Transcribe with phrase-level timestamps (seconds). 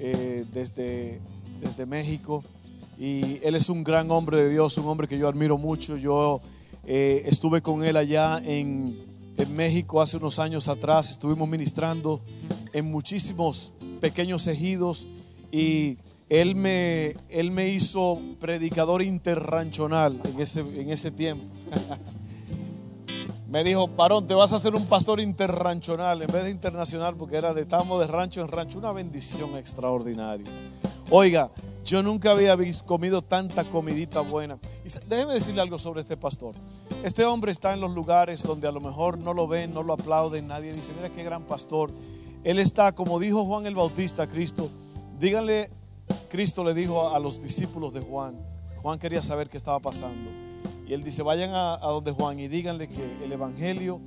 [0.00, 1.20] eh, desde,
[1.60, 2.42] desde México.
[2.98, 5.96] Y él es un gran hombre de Dios, un hombre que yo admiro mucho.
[5.96, 6.40] Yo
[6.86, 8.96] eh, estuve con él allá en,
[9.36, 11.10] en México hace unos años atrás.
[11.10, 12.20] Estuvimos ministrando
[12.72, 15.06] en muchísimos pequeños ejidos
[15.52, 21.44] y él me, él me hizo predicador interranchonal en ese, en ese tiempo.
[23.50, 27.36] me dijo, varón, te vas a hacer un pastor interranchonal en vez de internacional porque
[27.36, 28.78] era de estamos de rancho en rancho.
[28.78, 30.46] Una bendición extraordinaria.
[31.10, 31.50] Oiga,
[31.84, 34.56] yo nunca había comido tanta comidita buena.
[34.84, 36.54] Y déjeme decirle algo sobre este pastor.
[37.02, 39.94] Este hombre está en los lugares donde a lo mejor no lo ven, no lo
[39.94, 41.90] aplauden, nadie dice, mira qué gran pastor.
[42.44, 44.70] Él está, como dijo Juan el Bautista Cristo,
[45.18, 45.70] díganle
[46.28, 48.36] Cristo le dijo a los discípulos de Juan,
[48.80, 50.49] Juan quería saber qué estaba pasando.
[50.90, 54.00] Y él dice, vayan a, donde Juan y díganle que el Evangelio,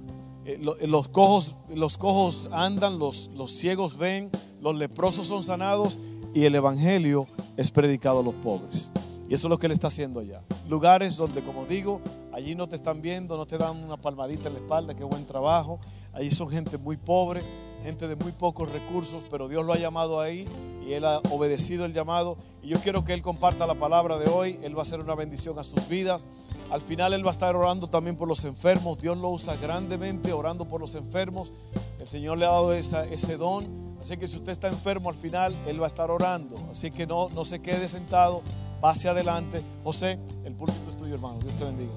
[0.43, 5.97] eh, eh, los, cojos, los cojos andan, los, los ciegos ven, los leprosos son sanados
[6.33, 8.91] y el Evangelio es predicado a los pobres.
[9.29, 10.41] Y eso es lo que él está haciendo allá.
[10.67, 12.01] Lugares donde, como digo,
[12.33, 15.25] allí no te están viendo, no te dan una palmadita en la espalda, qué buen
[15.25, 15.79] trabajo.
[16.11, 17.41] Allí son gente muy pobre,
[17.81, 20.43] gente de muy pocos recursos, pero Dios lo ha llamado ahí
[20.85, 22.35] y Él ha obedecido el llamado.
[22.61, 24.59] Y yo quiero que Él comparta la palabra de hoy.
[24.63, 26.25] Él va a ser una bendición a sus vidas.
[26.73, 28.97] Al final Él va a estar orando también por los enfermos.
[28.97, 31.51] Dios lo usa grandemente orando por los enfermos.
[31.99, 33.63] El Señor le ha dado ese don.
[34.01, 36.55] Así que si usted está enfermo al final, Él va a estar orando.
[36.71, 38.41] Así que no, no se quede sentado,
[38.81, 39.61] pase adelante.
[39.83, 41.37] José, el púlpito es tuyo, hermano.
[41.43, 41.91] Dios te bendiga.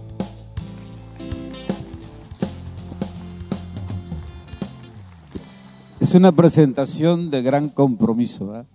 [6.00, 8.66] Es una presentación de gran compromiso, ¿verdad?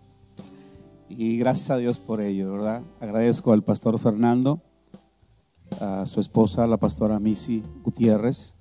[1.09, 2.81] Y gracias a Dios por ello, ¿verdad?
[2.99, 4.61] Agradezco al pastor Fernando,
[5.79, 8.55] a su esposa, la pastora Missy Gutiérrez,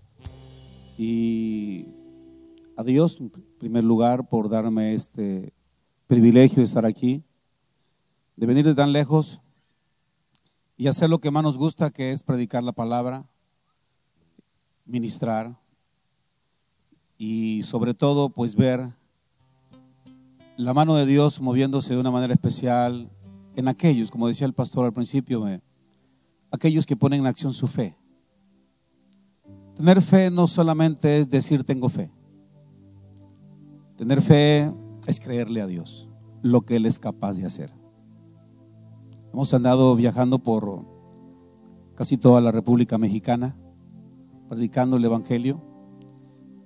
[0.96, 1.86] y
[2.76, 5.52] a Dios, en primer lugar, por darme este
[6.06, 7.22] privilegio de estar aquí,
[8.36, 9.40] de venir de tan lejos
[10.76, 13.26] y hacer lo que más nos gusta, que es predicar la palabra,
[14.86, 15.58] ministrar,
[17.18, 18.94] y sobre todo pues ver
[20.56, 23.10] la mano de Dios moviéndose de una manera especial
[23.56, 25.46] en aquellos, como decía el pastor al principio,
[26.50, 27.96] aquellos que ponen en acción su fe.
[29.74, 32.10] Tener fe no solamente es decir tengo fe.
[33.96, 34.72] Tener fe
[35.06, 36.08] es creerle a Dios
[36.42, 37.70] lo que Él es capaz de hacer.
[39.32, 40.84] Hemos andado viajando por
[41.94, 43.56] casi toda la República Mexicana,
[44.48, 45.60] predicando el Evangelio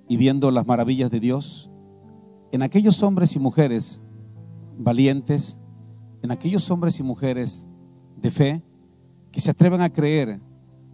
[0.07, 1.69] y viendo las maravillas de Dios
[2.51, 4.01] en aquellos hombres y mujeres
[4.77, 5.59] valientes,
[6.21, 7.67] en aquellos hombres y mujeres
[8.15, 8.63] de fe
[9.35, 10.39] que se atreven a creer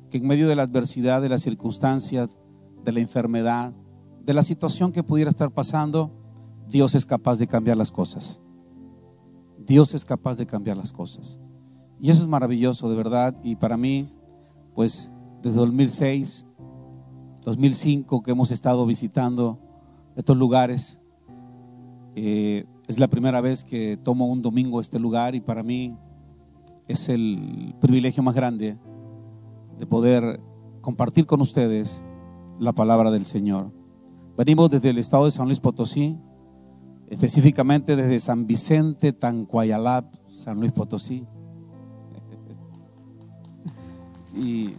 [0.09, 2.39] que en medio de la adversidad, de las circunstancias,
[2.83, 3.71] de la enfermedad,
[4.25, 6.11] de la situación que pudiera estar pasando,
[6.67, 8.41] Dios es capaz de cambiar las cosas.
[9.59, 11.39] Dios es capaz de cambiar las cosas.
[11.99, 13.39] Y eso es maravilloso, de verdad.
[13.43, 14.11] Y para mí,
[14.73, 15.11] pues
[15.43, 16.47] desde 2006
[17.45, 19.59] 2005 que hemos estado visitando
[20.15, 20.99] estos lugares.
[22.15, 25.95] Eh, es la primera vez que tomo un domingo este lugar y para mí
[26.87, 28.77] es el privilegio más grande
[29.77, 30.39] de poder
[30.81, 32.03] compartir con ustedes
[32.59, 33.71] la palabra del Señor.
[34.37, 36.17] Venimos desde el estado de San Luis Potosí,
[37.09, 41.25] específicamente desde San Vicente, Tancuayalap, San Luis Potosí.
[44.35, 44.75] y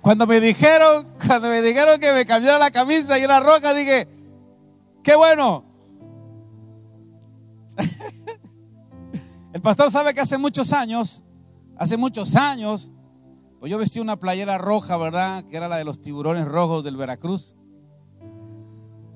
[0.00, 4.06] cuando me dijeron, cuando me dijeron que me cambiara la camisa y era roja, dije,
[5.02, 5.73] qué bueno.
[9.54, 11.22] El pastor sabe que hace muchos años,
[11.76, 12.90] hace muchos años,
[13.60, 15.44] pues yo vestí una playera roja, ¿verdad?
[15.44, 17.54] Que era la de los tiburones rojos del Veracruz.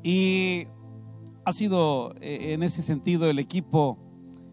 [0.05, 0.69] Y
[1.45, 3.99] ha sido eh, en ese sentido el equipo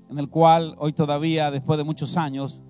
[0.10, 2.64] en el cual hoy todavía, después de muchos años,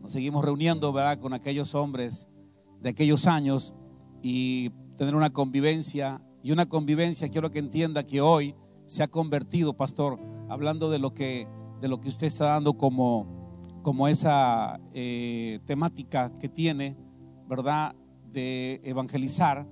[0.00, 1.18] nos seguimos reuniendo, ¿verdad?
[1.18, 2.28] Con aquellos hombres
[2.80, 3.74] de aquellos años
[4.22, 6.22] y tener una convivencia.
[6.40, 8.54] Y una convivencia, quiero que entienda que hoy
[8.86, 11.48] se ha convertido, pastor, hablando de lo que,
[11.80, 13.26] de lo que usted está dando como,
[13.82, 16.96] como esa eh, temática que tiene,
[17.48, 17.94] ¿verdad?
[18.30, 19.66] De evangelizar.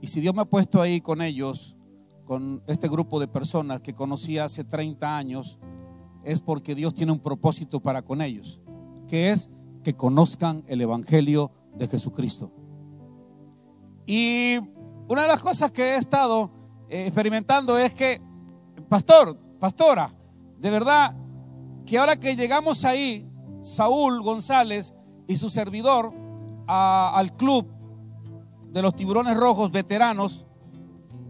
[0.00, 1.76] Y si Dios me ha puesto ahí con ellos,
[2.24, 5.58] con este grupo de personas que conocí hace 30 años
[6.24, 8.60] es porque Dios tiene un propósito para con ellos,
[9.06, 9.48] que es
[9.84, 12.50] que conozcan el Evangelio de Jesucristo.
[14.06, 14.58] Y
[15.08, 16.50] una de las cosas que he estado
[16.88, 18.20] eh, experimentando es que,
[18.88, 20.12] pastor, pastora,
[20.58, 21.16] de verdad
[21.86, 23.30] que ahora que llegamos ahí,
[23.62, 24.94] Saúl González
[25.26, 26.12] y su servidor
[26.66, 27.66] al club
[28.72, 30.46] de los tiburones rojos veteranos,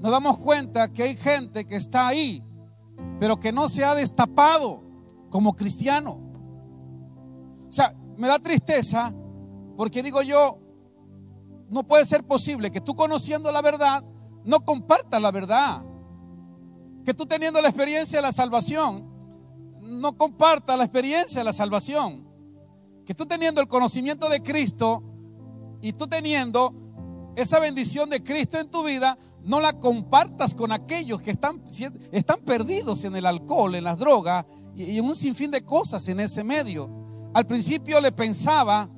[0.00, 2.42] nos damos cuenta que hay gente que está ahí,
[3.20, 4.82] pero que no se ha destapado
[5.30, 6.18] como cristiano.
[7.68, 9.14] O sea, me da tristeza
[9.76, 10.58] porque digo yo,
[11.68, 14.02] no puede ser posible que tú conociendo la verdad
[14.46, 15.84] no compartas la verdad.
[17.04, 19.15] Que tú teniendo la experiencia de la salvación
[19.86, 22.26] no compartas la experiencia de la salvación.
[23.04, 25.02] Que tú teniendo el conocimiento de Cristo
[25.80, 26.74] y tú teniendo
[27.36, 31.62] esa bendición de Cristo en tu vida, no la compartas con aquellos que están,
[32.10, 34.44] están perdidos en el alcohol, en las drogas
[34.74, 36.90] y en un sinfín de cosas en ese medio.
[37.32, 38.88] Al principio le pensaba,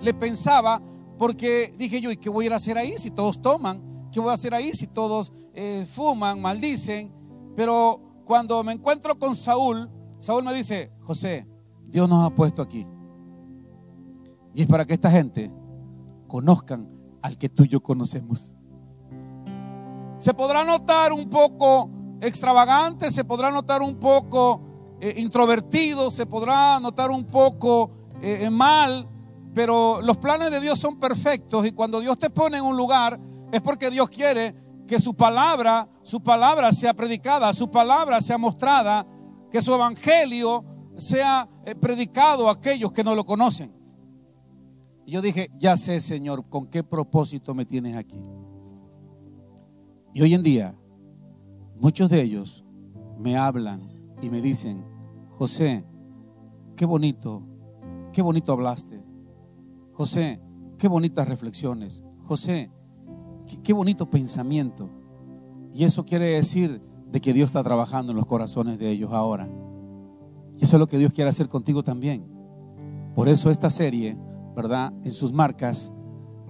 [0.00, 0.82] le pensaba,
[1.16, 4.08] porque dije yo, ¿y qué voy a hacer ahí si todos toman?
[4.10, 7.12] ¿Qué voy a hacer ahí si todos eh, fuman, maldicen?
[7.54, 9.90] Pero cuando me encuentro con Saúl,
[10.24, 11.46] Saúl me dice, José,
[11.82, 12.86] Dios nos ha puesto aquí.
[14.54, 15.52] Y es para que esta gente
[16.26, 16.88] conozcan
[17.20, 18.56] al que tú y yo conocemos.
[20.16, 21.90] Se podrá notar un poco
[22.22, 24.62] extravagante, se podrá notar un poco
[24.98, 27.90] eh, introvertido, se podrá notar un poco
[28.22, 29.06] eh, mal,
[29.52, 33.20] pero los planes de Dios son perfectos y cuando Dios te pone en un lugar
[33.52, 34.54] es porque Dios quiere
[34.86, 39.06] que su palabra, su palabra sea predicada, su palabra sea mostrada,
[39.54, 40.64] que su evangelio
[40.96, 43.72] sea eh, predicado a aquellos que no lo conocen.
[45.06, 48.20] Y yo dije, ya sé, Señor, con qué propósito me tienes aquí.
[50.12, 50.76] Y hoy en día,
[51.76, 52.64] muchos de ellos
[53.16, 54.84] me hablan y me dicen,
[55.38, 55.84] José,
[56.74, 57.46] qué bonito,
[58.12, 59.04] qué bonito hablaste.
[59.92, 60.40] José,
[60.78, 62.02] qué bonitas reflexiones.
[62.24, 62.72] José,
[63.62, 64.90] qué, bonito pensamiento.
[65.72, 66.82] Y eso quiere decir
[67.14, 69.48] de que Dios está trabajando en los corazones de ellos ahora.
[70.56, 72.26] Y eso es lo que Dios quiere hacer contigo también.
[73.14, 74.18] Por eso esta serie,
[74.56, 74.92] ¿verdad?
[75.04, 75.92] En sus marcas,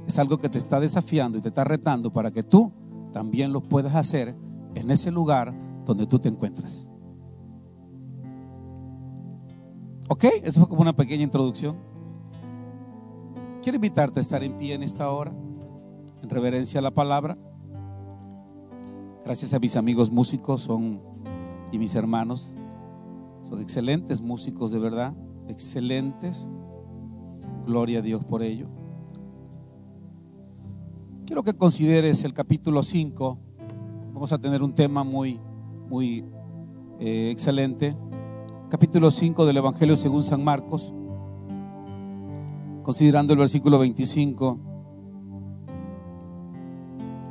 [0.07, 2.73] es algo que te está desafiando y te está retando para que tú
[3.13, 4.35] también lo puedas hacer
[4.75, 6.91] en ese lugar donde tú te encuentras.
[10.09, 10.25] ¿Ok?
[10.45, 11.77] Eso fue como una pequeña introducción.
[13.63, 15.31] Quiero invitarte a estar en pie en esta hora,
[16.23, 17.37] en reverencia a la palabra.
[19.25, 21.01] Gracias a mis amigos músicos son,
[21.73, 22.53] y mis hermanos.
[23.43, 25.15] Son excelentes músicos de verdad,
[25.49, 26.51] excelentes.
[27.67, 28.67] Gloria a Dios por ello.
[31.27, 33.39] Quiero que consideres el capítulo 5.
[34.13, 35.41] Vamos a tener un tema muy,
[35.89, 36.25] muy
[37.01, 37.95] eh, excelente.
[38.69, 40.93] Capítulo 5 del Evangelio según San Marcos
[42.85, 44.59] considerando el versículo 25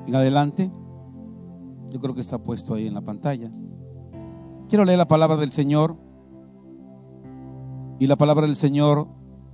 [0.07, 0.71] en adelante.
[1.93, 3.51] Yo creo que está puesto ahí en la pantalla.
[4.67, 5.95] Quiero leer la palabra del Señor.
[7.99, 9.07] Y la palabra del Señor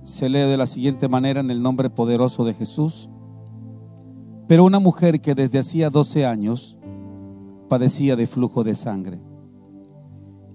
[0.04, 3.10] se lee de la siguiente manera en el nombre poderoso de Jesús.
[4.48, 6.78] Pero una mujer que desde hacía 12 años
[7.68, 9.20] padecía de flujo de sangre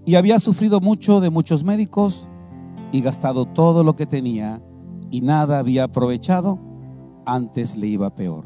[0.06, 2.28] y había sufrido mucho de muchos médicos
[2.92, 4.62] y gastado todo lo que tenía
[5.12, 6.60] y nada había aprovechado,
[7.26, 8.46] antes le iba peor.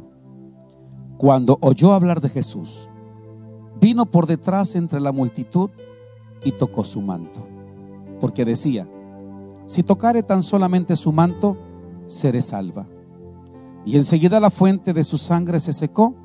[1.17, 2.89] Cuando oyó hablar de Jesús,
[3.79, 5.69] vino por detrás entre la multitud
[6.43, 7.45] y tocó su manto,
[8.19, 8.87] porque decía,
[9.67, 11.57] si tocare tan solamente su manto,
[12.07, 12.87] seré salva.
[13.85, 16.15] Y enseguida la fuente de su sangre se secó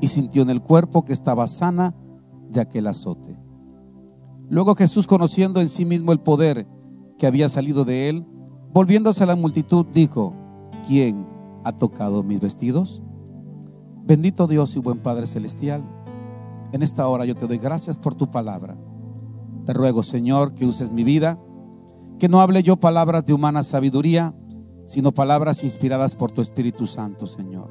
[0.00, 1.94] y sintió en el cuerpo que estaba sana
[2.50, 3.36] de aquel azote.
[4.48, 6.66] Luego Jesús, conociendo en sí mismo el poder
[7.18, 8.26] que había salido de él,
[8.72, 10.32] Volviéndose a la multitud, dijo,
[10.86, 11.26] ¿quién
[11.62, 13.02] ha tocado mis vestidos?
[14.06, 15.82] Bendito Dios y buen Padre Celestial,
[16.72, 18.76] en esta hora yo te doy gracias por tu palabra.
[19.64, 21.38] Te ruego, Señor, que uses mi vida,
[22.18, 24.34] que no hable yo palabras de humana sabiduría,
[24.84, 27.70] sino palabras inspiradas por tu Espíritu Santo, Señor.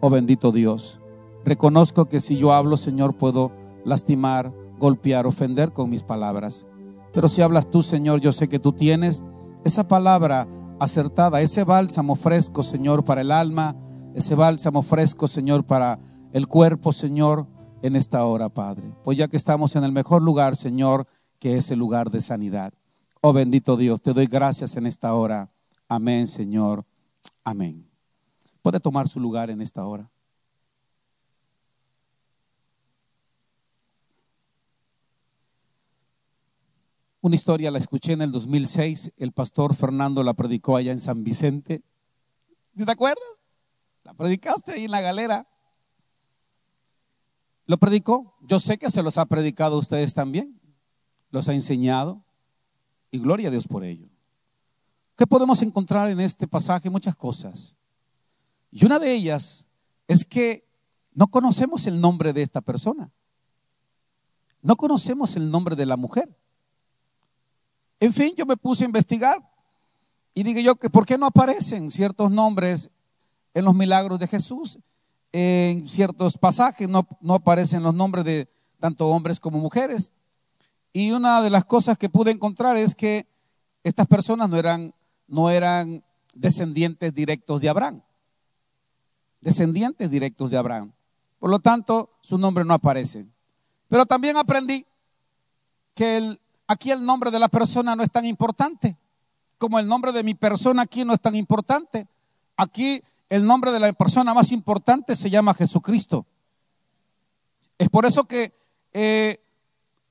[0.00, 1.00] Oh bendito Dios,
[1.44, 3.52] reconozco que si yo hablo, Señor, puedo
[3.84, 6.66] lastimar, golpear, ofender con mis palabras.
[7.12, 9.22] Pero si hablas tú, Señor, yo sé que tú tienes
[9.64, 10.48] esa palabra
[10.80, 13.76] acertada, ese bálsamo fresco, Señor, para el alma,
[14.14, 16.00] ese bálsamo fresco, Señor, para
[16.32, 17.46] el cuerpo, Señor,
[17.84, 18.94] en esta hora, Padre.
[19.04, 21.06] Pues ya que estamos en el mejor lugar, Señor,
[21.38, 22.72] que es el lugar de sanidad.
[23.20, 25.52] Oh bendito Dios, te doy gracias en esta hora.
[25.86, 26.86] Amén, Señor.
[27.44, 27.86] Amén.
[28.62, 30.10] Puede tomar su lugar en esta hora.
[37.20, 41.22] Una historia la escuché en el 2006, el pastor Fernando la predicó allá en San
[41.22, 41.82] Vicente.
[42.74, 43.24] ¿Te acuerdas?
[44.04, 45.46] La predicaste ahí en la galera.
[47.66, 48.34] Lo predicó.
[48.42, 50.60] Yo sé que se los ha predicado a ustedes también.
[51.30, 52.22] Los ha enseñado.
[53.10, 54.08] Y gloria a Dios por ello.
[55.16, 56.90] ¿Qué podemos encontrar en este pasaje?
[56.90, 57.76] Muchas cosas.
[58.70, 59.66] Y una de ellas
[60.08, 60.66] es que
[61.12, 63.12] no conocemos el nombre de esta persona.
[64.60, 66.28] No conocemos el nombre de la mujer.
[68.00, 69.38] En fin, yo me puse a investigar
[70.34, 72.90] y digo yo que por qué no aparecen ciertos nombres
[73.54, 74.78] en los milagros de Jesús.
[75.36, 78.48] En ciertos pasajes no, no aparecen los nombres de
[78.78, 80.12] tanto hombres como mujeres.
[80.92, 83.26] Y una de las cosas que pude encontrar es que
[83.82, 84.94] estas personas no eran,
[85.26, 88.00] no eran descendientes directos de Abraham
[89.44, 90.90] descendientes directos de Abraham.
[91.38, 93.28] Por lo tanto, su nombre no aparece.
[93.88, 94.86] Pero también aprendí
[95.94, 96.36] que
[96.66, 98.96] aquí el nombre de la persona no es tan importante,
[99.58, 102.08] como el nombre de mi persona aquí no es tan importante.
[102.56, 106.26] Aquí el nombre de la persona más importante se llama Jesucristo.
[107.78, 108.54] Es por eso que
[108.92, 109.44] eh,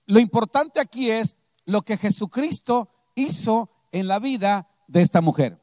[0.05, 5.59] lo importante aquí es lo que Jesucristo hizo en la vida de esta mujer.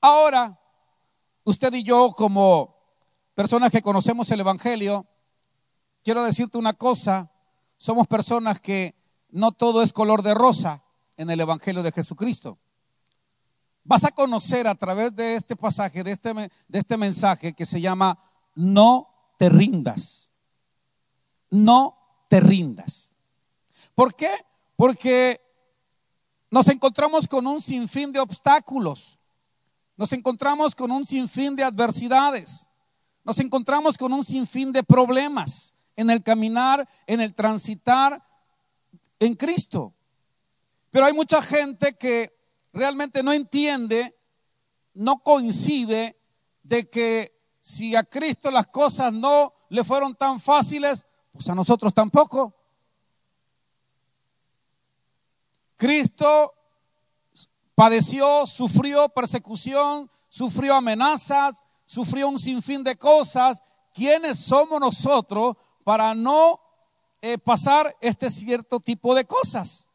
[0.00, 0.58] Ahora,
[1.44, 2.76] usted y yo como
[3.34, 5.06] personas que conocemos el Evangelio,
[6.02, 7.30] quiero decirte una cosa,
[7.76, 8.94] somos personas que
[9.30, 10.82] no todo es color de rosa
[11.16, 12.58] en el Evangelio de Jesucristo.
[13.84, 17.80] Vas a conocer a través de este pasaje, de este, de este mensaje que se
[17.80, 18.18] llama
[18.54, 19.08] No
[19.38, 20.32] te rindas.
[21.50, 21.98] No
[22.28, 23.12] te rindas.
[23.94, 24.30] ¿Por qué?
[24.76, 25.40] Porque
[26.50, 29.18] nos encontramos con un sinfín de obstáculos
[29.96, 32.66] nos encontramos con un sinfín de adversidades.
[33.24, 38.20] Nos encontramos con un sinfín de problemas en el caminar, en el transitar
[39.20, 39.94] en Cristo.
[40.90, 42.34] Pero hay mucha gente que
[42.72, 44.16] realmente no entiende,
[44.94, 46.18] no coincide
[46.62, 51.94] de que si a Cristo las cosas no le fueron tan fáciles, pues a nosotros
[51.94, 52.54] tampoco.
[55.76, 56.54] Cristo
[57.74, 63.60] padeció, sufrió persecución, sufrió amenazas, sufrió un sinfín de cosas.
[63.92, 66.60] ¿Quiénes somos nosotros para no
[67.20, 69.86] eh, pasar este cierto tipo de cosas?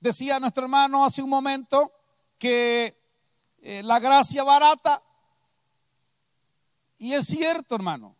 [0.00, 1.92] Decía nuestro hermano hace un momento
[2.38, 2.98] que
[3.58, 5.02] eh, la gracia barata,
[6.96, 8.16] y es cierto hermano,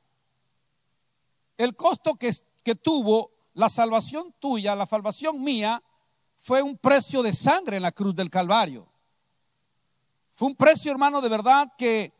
[1.56, 2.30] el costo que,
[2.62, 5.82] que tuvo la salvación tuya, la salvación mía,
[6.36, 8.86] fue un precio de sangre en la cruz del Calvario.
[10.34, 12.12] Fue un precio, hermano, de verdad que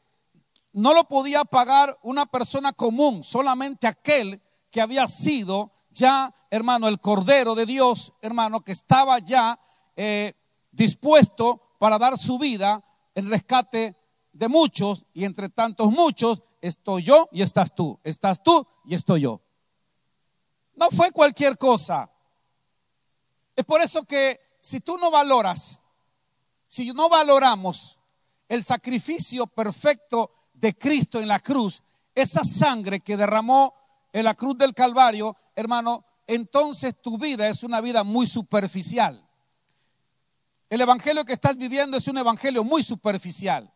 [0.73, 4.40] no lo podía pagar una persona común, solamente aquel
[4.71, 9.59] que había sido ya, hermano, el Cordero de Dios, hermano, que estaba ya
[9.97, 10.33] eh,
[10.73, 13.97] dispuesto para dar su vida en rescate
[14.33, 19.23] de muchos y entre tantos muchos estoy yo y estás tú, estás tú y estoy
[19.23, 19.41] yo.
[20.75, 22.11] No fue cualquier cosa.
[23.57, 25.81] Es por eso que si tú no valoras,
[26.67, 27.99] si no valoramos
[28.49, 31.83] el sacrificio perfecto de Cristo en la cruz,
[32.15, 33.75] esa sangre que derramó
[34.12, 39.26] en la cruz del Calvario, hermano, entonces tu vida es una vida muy superficial.
[40.69, 43.73] El evangelio que estás viviendo es un evangelio muy superficial.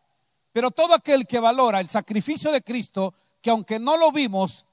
[0.53, 4.65] Pero todo aquel que valora el sacrificio de Cristo, que aunque no lo vimos,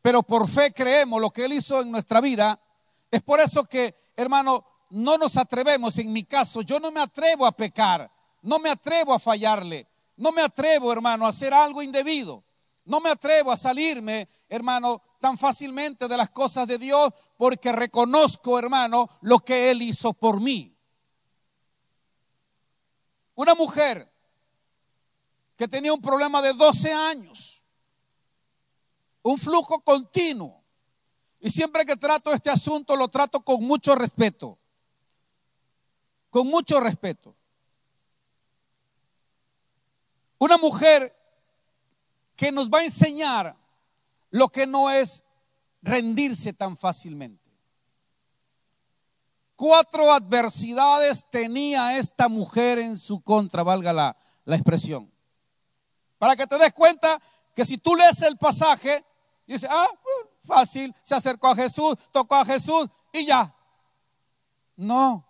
[0.00, 2.58] pero por fe creemos lo que Él hizo en nuestra vida,
[3.10, 7.46] es por eso que hermano, no nos atrevemos, en mi caso, yo no me atrevo
[7.46, 8.10] a pecar,
[8.42, 12.44] no me atrevo a fallarle, no me atrevo, hermano, a hacer algo indebido,
[12.84, 18.58] no me atrevo a salirme, hermano, tan fácilmente de las cosas de Dios porque reconozco,
[18.58, 20.76] hermano, lo que Él hizo por mí.
[23.34, 24.10] Una mujer
[25.56, 27.64] que tenía un problema de 12 años,
[29.22, 30.62] un flujo continuo,
[31.40, 34.58] y siempre que trato este asunto lo trato con mucho respeto.
[36.30, 37.36] Con mucho respeto.
[40.38, 41.13] Una mujer
[42.36, 43.56] que nos va a enseñar
[44.30, 45.24] lo que no es
[45.82, 47.44] rendirse tan fácilmente.
[49.56, 55.12] Cuatro adversidades tenía esta mujer en su contra, valga la, expresión.
[56.18, 57.20] Para que te des cuenta
[57.54, 59.04] que si tú lees el pasaje,
[59.46, 59.86] dice, ah,
[60.40, 63.54] fácil, se acercó a Jesús, tocó a Jesús y ya.
[64.74, 65.24] No.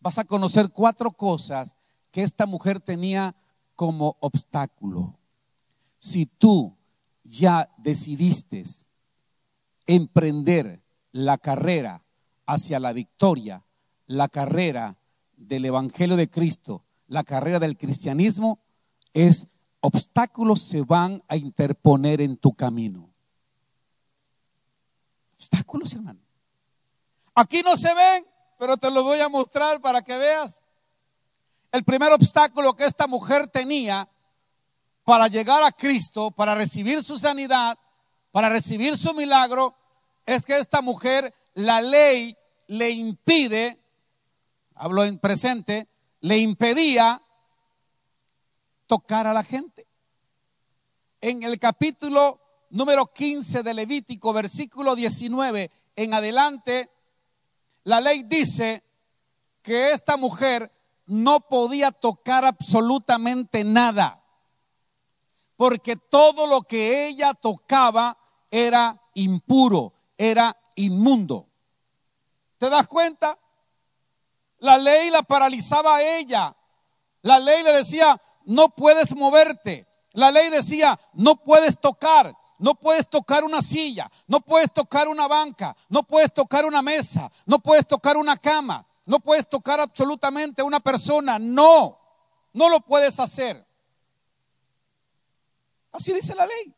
[0.00, 1.74] Vas a conocer cuatro cosas
[2.10, 3.34] que esta mujer tenía
[3.74, 5.18] como obstáculo.
[6.02, 6.76] Si tú
[7.22, 8.64] ya decidiste
[9.86, 10.82] emprender
[11.12, 12.04] la carrera
[12.44, 13.64] hacia la victoria,
[14.08, 14.98] la carrera
[15.36, 18.58] del Evangelio de Cristo, la carrera del cristianismo,
[19.12, 19.46] es
[19.78, 23.14] obstáculos se van a interponer en tu camino.
[25.36, 26.18] Obstáculos, hermano.
[27.32, 28.26] Aquí no se ven,
[28.58, 30.64] pero te lo voy a mostrar para que veas.
[31.70, 34.08] El primer obstáculo que esta mujer tenía
[35.04, 37.78] para llegar a Cristo, para recibir su sanidad,
[38.30, 39.74] para recibir su milagro,
[40.26, 42.36] es que esta mujer, la ley
[42.68, 43.78] le impide,
[44.74, 45.88] hablo en presente,
[46.20, 47.22] le impedía
[48.86, 49.86] tocar a la gente.
[51.20, 52.40] En el capítulo
[52.70, 56.90] número 15 de Levítico, versículo 19 en adelante,
[57.84, 58.82] la ley dice
[59.62, 60.72] que esta mujer
[61.06, 64.21] no podía tocar absolutamente nada,
[65.62, 68.18] porque todo lo que ella tocaba
[68.50, 71.46] era impuro, era inmundo.
[72.58, 73.38] ¿Te das cuenta?
[74.58, 76.56] La ley la paralizaba a ella.
[77.20, 79.86] La ley le decía, no puedes moverte.
[80.14, 82.36] La ley decía, no puedes tocar.
[82.58, 87.30] No puedes tocar una silla, no puedes tocar una banca, no puedes tocar una mesa,
[87.46, 91.38] no puedes tocar una cama, no puedes tocar absolutamente a una persona.
[91.38, 92.00] No,
[92.52, 93.64] no lo puedes hacer.
[95.92, 96.74] Así dice la ley.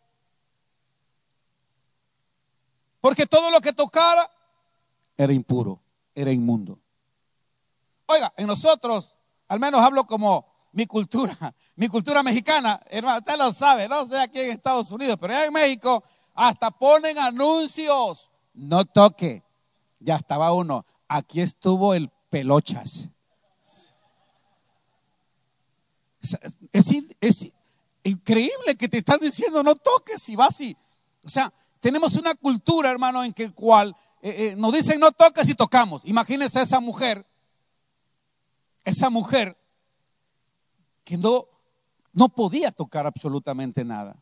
[3.01, 4.31] Porque todo lo que tocara
[5.17, 5.81] era impuro,
[6.15, 6.81] era inmundo.
[8.07, 9.17] Oiga, en nosotros,
[9.49, 14.19] al menos hablo como mi cultura, mi cultura mexicana, hermano, usted lo sabe, no sé
[14.21, 16.03] aquí en Estados Unidos, pero en México
[16.35, 19.45] hasta ponen anuncios, no toque.
[20.01, 23.09] Ya estaba uno, aquí estuvo el pelochas.
[26.73, 26.89] Es,
[27.21, 27.54] es,
[28.05, 30.77] increíble que te están diciendo no toques y vas y,
[31.25, 35.49] o sea, tenemos una cultura, hermano, en que cual eh, eh, nos dicen no toques
[35.49, 36.05] y tocamos.
[36.05, 37.27] Imagínense esa mujer,
[38.85, 39.57] esa mujer
[41.05, 41.47] que no,
[42.13, 44.17] no podía tocar absolutamente nada.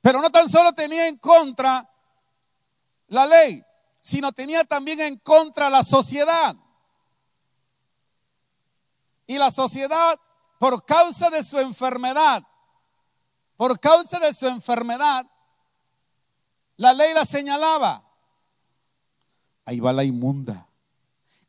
[0.00, 1.90] Pero no tan solo tenía en contra
[3.08, 3.64] la ley,
[4.00, 6.54] sino tenía también en contra la sociedad.
[9.26, 10.20] Y la sociedad,
[10.58, 12.46] por causa de su enfermedad,
[13.56, 15.26] por causa de su enfermedad,
[16.76, 18.04] la ley la señalaba.
[19.64, 20.68] Ahí va la inmunda,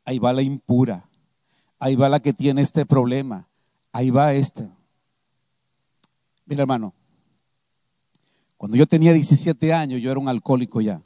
[0.04, 1.08] ahí va la impura,
[1.78, 3.48] ahí va la que tiene este problema,
[3.96, 4.70] Ahí va este.
[6.44, 6.92] Mira, hermano,
[8.58, 11.02] cuando yo tenía 17 años, yo era un alcohólico ya.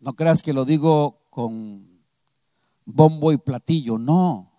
[0.00, 2.02] No creas que lo digo con
[2.84, 4.50] bombo y platillo, no.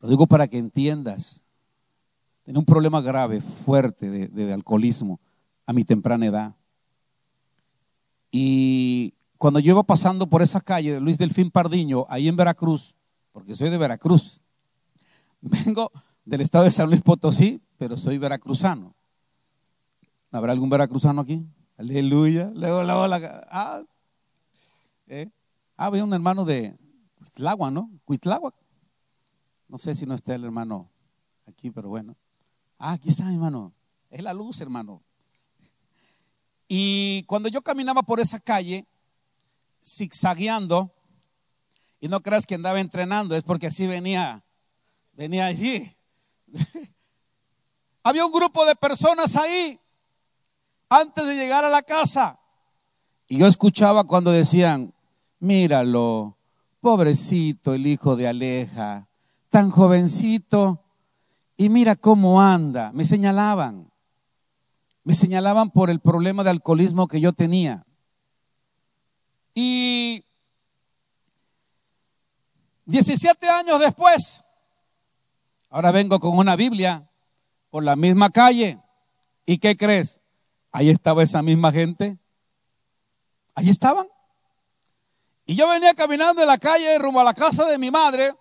[0.00, 1.44] Lo digo para que entiendas.
[2.46, 5.18] Tenía un problema grave, fuerte de, alcoholismo
[5.66, 6.54] a mi temprana edad.
[8.30, 12.94] Y cuando yo iba pasando por esa calle de Luis Delfín Pardiño, ahí en Veracruz,
[13.32, 14.40] porque soy de Veracruz,
[15.40, 15.90] Vengo
[16.24, 18.94] del estado de San Luis Potosí, pero soy veracruzano.
[20.30, 21.44] ¿Habrá algún veracruzano aquí?
[21.76, 22.52] Aleluya.
[22.54, 23.82] Luego, luego la, ah,
[25.08, 25.28] ¿eh?
[25.76, 26.76] ah, había un hermano de
[27.18, 27.90] Cuitlagua, ¿no?
[28.04, 28.54] Cuitlagua.
[29.66, 30.88] No sé si no está el hermano
[31.48, 32.16] aquí, pero bueno.
[32.78, 33.72] Ah, aquí está, hermano.
[34.10, 35.02] Es la luz, hermano.
[36.68, 38.86] Y cuando yo caminaba por esa calle,
[39.84, 40.92] zigzagueando,
[42.00, 44.42] y no creas que andaba entrenando, es porque así venía
[45.16, 45.90] venía allí.
[48.02, 49.80] Había un grupo de personas ahí
[50.88, 52.38] antes de llegar a la casa.
[53.26, 54.94] Y yo escuchaba cuando decían,
[55.40, 56.36] míralo,
[56.80, 59.08] pobrecito el hijo de Aleja,
[59.48, 60.84] tan jovencito,
[61.56, 62.90] y mira cómo anda.
[62.92, 63.90] Me señalaban,
[65.04, 67.84] me señalaban por el problema de alcoholismo que yo tenía.
[69.54, 70.24] Y
[72.84, 74.44] 17 años después,
[75.76, 77.06] Ahora vengo con una Biblia
[77.68, 78.80] por la misma calle.
[79.44, 80.22] ¿Y qué crees?
[80.72, 82.18] Ahí estaba esa misma gente.
[83.54, 84.06] Ahí estaban.
[85.44, 88.32] Y yo venía caminando en la calle rumbo a la casa de mi madre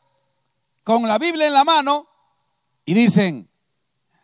[0.83, 2.07] con la Biblia en la mano
[2.85, 3.49] y dicen,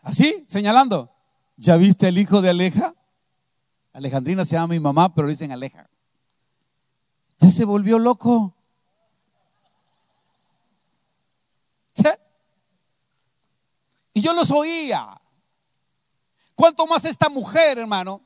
[0.04, 1.12] así, señalando,
[1.58, 2.94] ¿ya viste el hijo de Aleja?
[3.94, 5.90] Alejandrina se llama mi mamá, pero dicen Aleja.
[7.40, 8.56] Ya se volvió loco.
[14.14, 15.20] Y yo los oía.
[16.56, 18.22] Cuanto más esta mujer, hermano,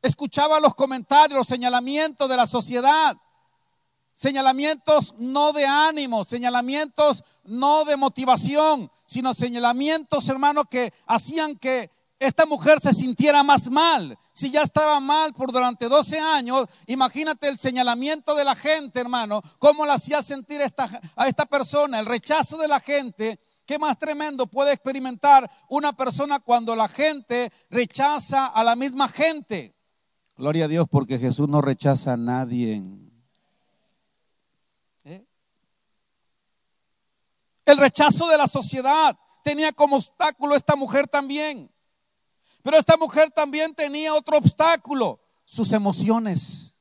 [0.00, 3.16] escuchaba los comentarios, los señalamientos de la sociedad.
[4.18, 12.44] Señalamientos no de ánimo, señalamientos no de motivación, sino señalamientos, hermano, que hacían que esta
[12.44, 14.18] mujer se sintiera más mal.
[14.32, 19.40] Si ya estaba mal por durante 12 años, imagínate el señalamiento de la gente, hermano,
[19.60, 23.38] cómo la hacía sentir esta, a esta persona, el rechazo de la gente.
[23.66, 29.76] ¿Qué más tremendo puede experimentar una persona cuando la gente rechaza a la misma gente?
[30.36, 32.82] Gloria a Dios porque Jesús no rechaza a nadie.
[37.68, 41.70] El rechazo de la sociedad tenía como obstáculo esta mujer también.
[42.62, 46.74] Pero esta mujer también tenía otro obstáculo, sus emociones.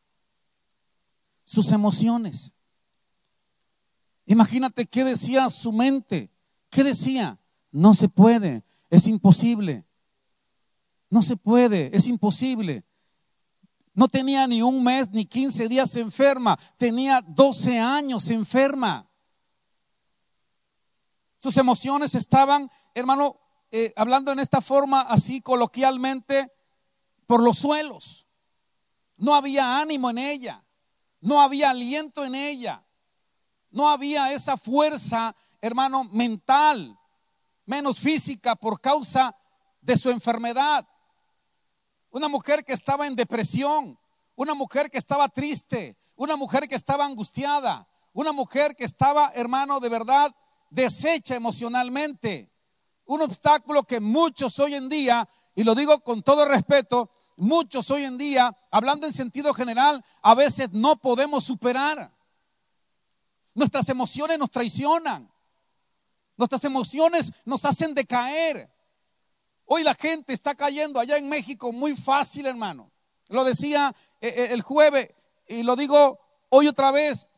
[1.44, 2.56] Sus emociones.
[4.28, 6.32] Imagínate qué decía su mente.
[6.70, 7.38] ¿Qué decía?
[7.70, 9.86] No se puede, es imposible.
[11.10, 12.86] No se puede, es imposible.
[13.94, 19.08] No tenía ni un mes ni 15 días enferma, tenía 12 años enferma.
[21.38, 23.40] Sus emociones estaban, hermano,
[23.72, 26.52] eh, hablando en esta forma así coloquialmente,
[27.28, 28.26] por los suelos.
[29.18, 30.66] No había ánimo en ella,
[31.20, 32.86] no había aliento en ella,
[33.70, 36.98] no había esa fuerza, hermano, mental,
[37.66, 39.36] menos física por causa
[39.82, 40.88] de su enfermedad.
[42.10, 44.00] Una mujer que estaba en depresión,
[44.36, 49.80] una mujer que estaba triste, una mujer que estaba angustiada, una mujer que estaba, hermano,
[49.80, 50.36] de verdad
[50.70, 52.52] deshecha emocionalmente
[53.08, 58.04] un obstáculo que muchos hoy en día, y lo digo con todo respeto, muchos hoy
[58.04, 62.14] en día, hablando en sentido general, a veces no podemos superar.
[63.54, 65.32] Nuestras emociones nos traicionan.
[66.36, 68.70] Nuestras emociones nos hacen decaer.
[69.66, 72.92] Hoy la gente está cayendo allá en México muy fácil, hermano.
[73.30, 75.10] Lo decía eh, eh, el jueves
[75.48, 77.30] y lo digo hoy otra vez.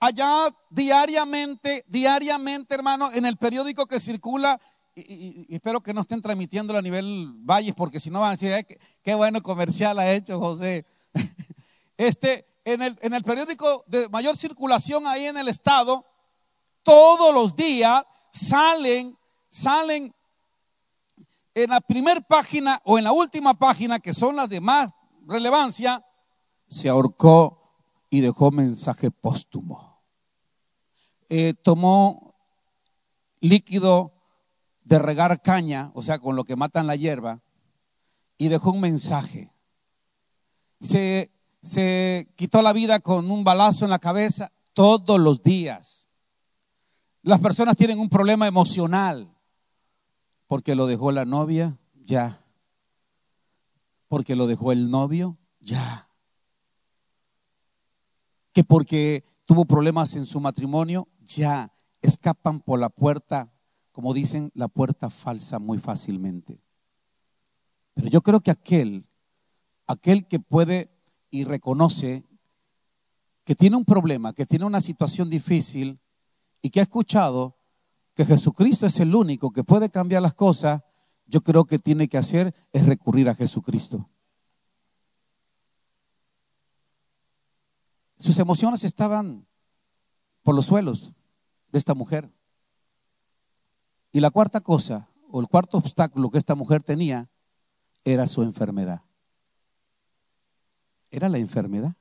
[0.00, 4.60] Allá diariamente, diariamente, hermano, en el periódico que circula
[5.06, 8.54] y, espero que no estén transmitiéndolo a nivel valles, porque si no van a decir,
[9.02, 10.86] qué, bueno comercial ha hecho José.
[11.96, 16.06] Este, en el, en el periódico de mayor circulación ahí en el estado,
[16.84, 20.14] todos los días salen, salen
[21.54, 24.92] en la primera página o en la última página, que son las de más
[25.26, 26.04] relevancia,
[26.68, 27.58] se ahorcó
[28.10, 29.87] y dejó mensaje póstumo.
[31.28, 32.34] Eh, tomó
[33.40, 34.12] líquido
[34.84, 37.42] de regar caña, o sea, con lo que matan la hierba,
[38.38, 39.52] y dejó un mensaje.
[40.80, 41.30] Se,
[41.62, 46.08] se quitó la vida con un balazo en la cabeza todos los días.
[47.22, 49.28] Las personas tienen un problema emocional
[50.46, 52.42] porque lo dejó la novia, ya.
[54.08, 56.08] Porque lo dejó el novio, ya.
[58.52, 61.72] Que porque tuvo problemas en su matrimonio, ya.
[62.00, 63.52] Escapan por la puerta
[63.98, 66.62] como dicen, la puerta falsa muy fácilmente.
[67.94, 69.08] Pero yo creo que aquel,
[69.88, 70.88] aquel que puede
[71.30, 72.24] y reconoce
[73.42, 75.98] que tiene un problema, que tiene una situación difícil
[76.62, 77.56] y que ha escuchado
[78.14, 80.80] que Jesucristo es el único que puede cambiar las cosas,
[81.26, 84.08] yo creo que tiene que hacer es recurrir a Jesucristo.
[88.16, 89.47] Sus emociones estaban
[90.48, 91.12] por los suelos
[91.72, 92.32] de esta mujer.
[94.12, 97.28] Y la cuarta cosa, o el cuarto obstáculo que esta mujer tenía,
[98.02, 99.02] era su enfermedad.
[101.10, 101.96] Era la enfermedad.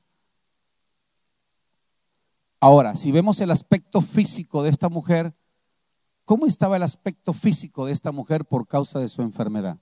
[2.62, 5.36] Ahora, si vemos el aspecto físico de esta mujer,
[6.24, 9.78] ¿cómo estaba el aspecto físico de esta mujer por causa de su enfermedad?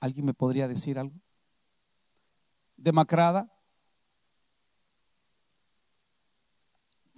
[0.00, 1.20] ¿Alguien me podría decir algo?
[2.78, 3.52] Demacrada,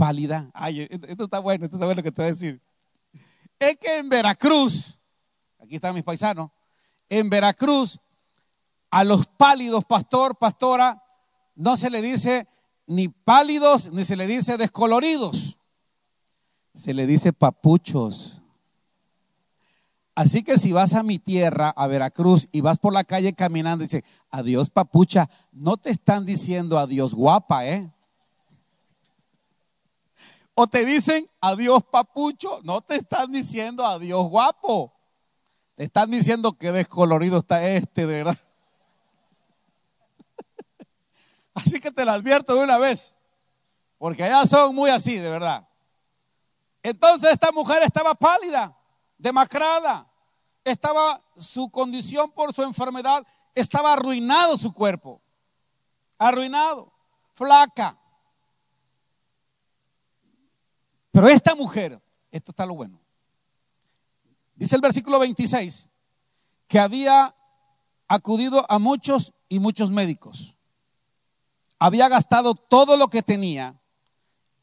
[0.02, 0.50] pálida.
[0.52, 2.60] Ay, esto está bueno, esto está bueno que te voy a decir
[3.62, 4.98] es que en Veracruz,
[5.60, 6.50] aquí están mis paisanos,
[7.08, 8.00] en Veracruz
[8.90, 11.02] a los pálidos, pastor, pastora,
[11.54, 12.48] no se le dice
[12.86, 15.58] ni pálidos ni se le dice descoloridos,
[16.74, 18.42] se le dice papuchos.
[20.14, 23.84] Así que si vas a mi tierra, a Veracruz, y vas por la calle caminando
[23.84, 27.90] y dices, adiós papucha, no te están diciendo adiós guapa, ¿eh?
[30.54, 34.92] O te dicen adiós papucho, no te están diciendo adiós guapo.
[35.74, 38.38] Te están diciendo que descolorido está este, de verdad.
[41.54, 43.16] Así que te lo advierto de una vez,
[43.98, 45.68] porque allá son muy así, de verdad.
[46.82, 48.76] Entonces esta mujer estaba pálida,
[49.18, 50.10] demacrada,
[50.64, 55.20] estaba su condición por su enfermedad, estaba arruinado su cuerpo,
[56.18, 56.92] arruinado,
[57.34, 57.98] flaca.
[61.12, 62.98] Pero esta mujer, esto está lo bueno.
[64.56, 65.88] Dice el versículo 26,
[66.66, 67.34] que había
[68.08, 70.56] acudido a muchos y muchos médicos.
[71.78, 73.80] Había gastado todo lo que tenía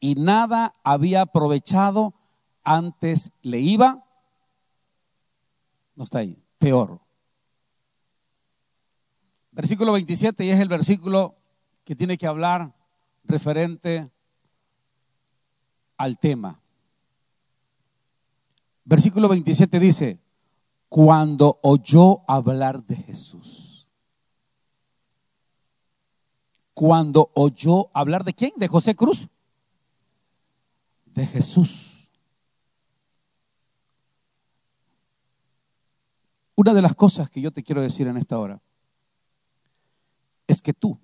[0.00, 2.14] y nada había aprovechado.
[2.64, 4.04] Antes le iba,
[5.94, 7.00] no está ahí, peor.
[9.52, 11.36] Versículo 27 y es el versículo
[11.84, 12.74] que tiene que hablar
[13.24, 14.10] referente
[16.00, 16.58] al tema.
[18.84, 20.18] Versículo 27 dice,
[20.88, 23.90] cuando oyó hablar de Jesús.
[26.72, 28.52] Cuando oyó hablar de quién?
[28.56, 29.28] De José Cruz.
[31.04, 32.10] De Jesús.
[36.54, 38.62] Una de las cosas que yo te quiero decir en esta hora
[40.46, 40.98] es que tú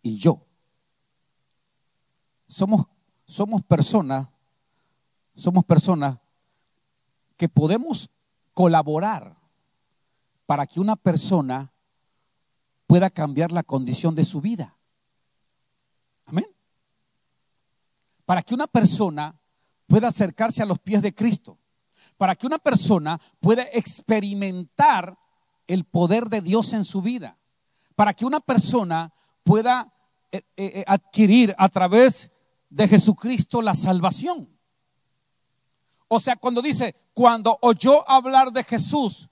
[0.00, 0.46] y yo
[2.46, 2.86] somos,
[3.32, 4.28] somos personas,
[5.34, 6.18] somos personas
[7.38, 8.10] que podemos
[8.52, 9.38] colaborar
[10.44, 11.72] para que una persona
[12.86, 14.76] pueda cambiar la condición de su vida.
[16.26, 16.44] Amén.
[18.26, 19.40] Para que una persona
[19.86, 21.58] pueda acercarse a los pies de Cristo.
[22.18, 25.16] Para que una persona pueda experimentar
[25.66, 27.38] el poder de Dios en su vida.
[27.94, 29.90] Para que una persona pueda
[30.32, 32.31] eh, eh, eh, adquirir a través
[32.72, 34.48] de Jesucristo la salvación.
[36.08, 39.28] O sea, cuando dice, cuando oyó hablar de Jesús,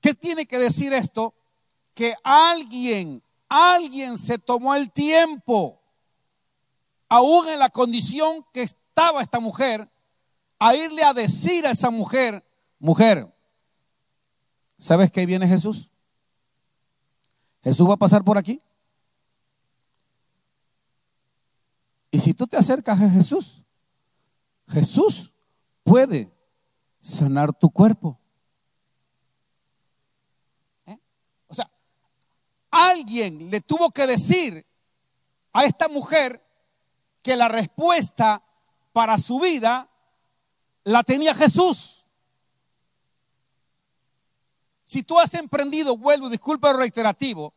[0.00, 1.34] ¿qué tiene que decir esto?
[1.94, 5.82] Que alguien, alguien se tomó el tiempo,
[7.08, 9.90] aún en la condición que estaba esta mujer,
[10.58, 12.44] a irle a decir a esa mujer,
[12.78, 13.34] mujer,
[14.78, 15.88] ¿sabes que viene Jesús?
[17.62, 18.60] Jesús va a pasar por aquí.
[22.10, 23.62] Y si tú te acercas a Jesús,
[24.68, 25.32] Jesús
[25.84, 26.32] puede
[27.00, 28.20] sanar tu cuerpo.
[30.86, 30.98] ¿Eh?
[31.46, 31.70] O sea,
[32.70, 34.66] alguien le tuvo que decir
[35.52, 36.44] a esta mujer
[37.22, 38.42] que la respuesta
[38.92, 39.88] para su vida
[40.84, 42.06] la tenía Jesús.
[44.84, 47.54] Si tú has emprendido, vuelvo, disculpa el reiterativo,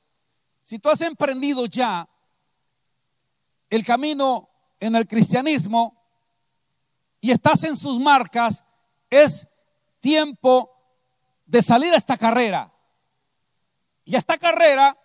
[0.62, 2.08] si tú has emprendido ya
[3.76, 6.00] el camino en el cristianismo
[7.20, 8.64] y estás en sus marcas,
[9.10, 9.48] es
[10.00, 10.70] tiempo
[11.48, 12.72] de salir a esta carrera.
[14.06, 14.96] Y esta carrera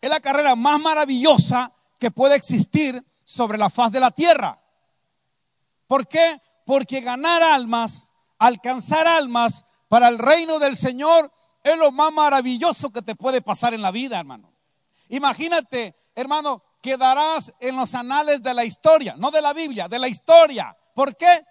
[0.00, 4.62] es la carrera más maravillosa que puede existir sobre la faz de la tierra.
[5.88, 6.40] ¿Por qué?
[6.64, 11.32] Porque ganar almas, alcanzar almas para el reino del Señor
[11.64, 14.52] es lo más maravilloso que te puede pasar en la vida, hermano.
[15.08, 20.08] Imagínate, hermano, quedarás en los anales de la historia, no de la Biblia, de la
[20.08, 20.76] historia.
[20.94, 21.44] ¿Por qué?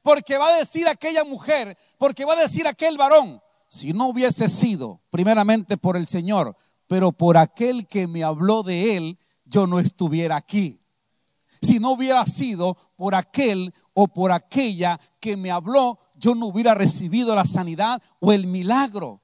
[0.00, 4.48] Porque va a decir aquella mujer, porque va a decir aquel varón, si no hubiese
[4.48, 9.80] sido primeramente por el Señor, pero por aquel que me habló de él, yo no
[9.80, 10.80] estuviera aquí.
[11.60, 16.74] Si no hubiera sido por aquel o por aquella que me habló, yo no hubiera
[16.74, 19.22] recibido la sanidad o el milagro.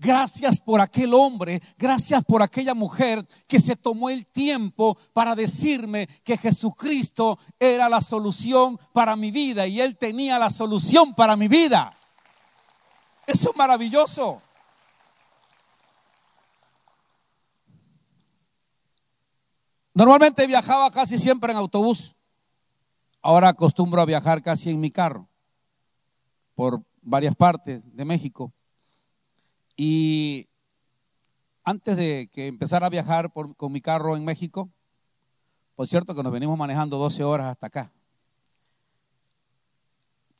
[0.00, 6.06] Gracias por aquel hombre, gracias por aquella mujer que se tomó el tiempo para decirme
[6.24, 11.48] que Jesucristo era la solución para mi vida y Él tenía la solución para mi
[11.48, 11.94] vida.
[13.26, 14.40] Eso es maravilloso.
[19.92, 22.16] Normalmente viajaba casi siempre en autobús.
[23.20, 25.28] Ahora acostumbro a viajar casi en mi carro
[26.54, 28.54] por varias partes de México.
[29.82, 30.46] Y
[31.64, 34.70] antes de que empezara a viajar con mi carro en México,
[35.74, 37.90] por cierto que nos venimos manejando 12 horas hasta acá,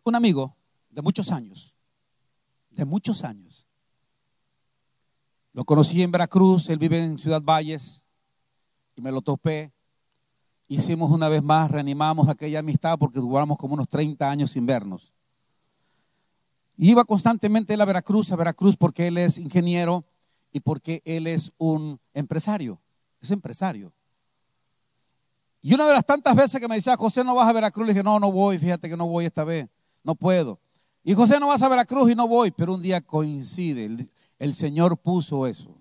[0.05, 0.55] un amigo
[0.90, 1.74] de muchos años,
[2.68, 3.66] de muchos años,
[5.55, 8.03] lo conocí en Veracruz, él vive en Ciudad Valles,
[8.94, 9.72] y me lo topé.
[10.68, 15.14] Hicimos una vez más, reanimamos aquella amistad porque duramos como unos 30 años sin vernos.
[16.82, 20.02] Iba constantemente a Veracruz, a Veracruz porque él es ingeniero
[20.50, 22.80] y porque él es un empresario,
[23.20, 23.92] es empresario.
[25.60, 27.92] Y una de las tantas veces que me decía, José, no vas a Veracruz, le
[27.92, 29.68] dije, no, no voy, fíjate que no voy esta vez,
[30.02, 30.58] no puedo.
[31.04, 34.96] Y José, no vas a Veracruz y no voy, pero un día coincide, el, Señor
[34.96, 35.76] puso eso.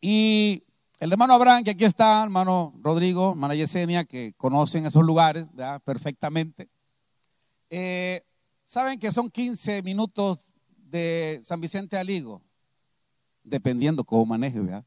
[0.00, 0.62] Y
[1.00, 5.48] el hermano Abraham, que aquí está, hermano Rodrigo, hermana Yesenia, que conocen esos lugares
[5.84, 6.68] perfectamente.
[7.68, 8.22] Eh,
[8.64, 10.38] ¿Saben que son 15 minutos
[10.76, 12.42] de San Vicente a Ligo?
[13.42, 14.84] Dependiendo cómo maneje, ¿verdad?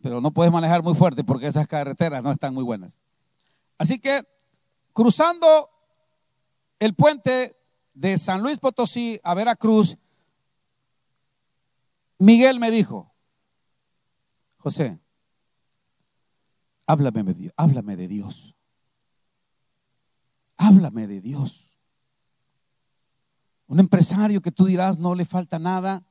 [0.00, 2.98] Pero no puedes manejar muy fuerte porque esas carreteras no están muy buenas.
[3.78, 4.22] Así que
[4.92, 5.70] cruzando
[6.78, 7.56] el puente
[7.94, 9.96] de San Luis Potosí a Veracruz,
[12.18, 13.12] Miguel me dijo,
[14.58, 14.98] José,
[16.86, 18.56] háblame de Dios, háblame de Dios.
[20.56, 21.65] Háblame de Dios.
[23.66, 26.04] Un empresario que tú dirás no le falta nada,